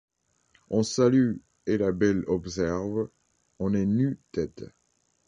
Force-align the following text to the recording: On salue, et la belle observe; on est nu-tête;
On 0.71 0.81
salue, 0.81 1.41
et 1.67 1.77
la 1.77 1.91
belle 1.91 2.23
observe; 2.25 3.09
on 3.59 3.75
est 3.75 3.85
nu-tête; 3.85 4.63